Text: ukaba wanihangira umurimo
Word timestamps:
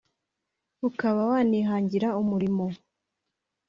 ukaba 0.87 1.21
wanihangira 1.31 2.07
umurimo 2.21 2.65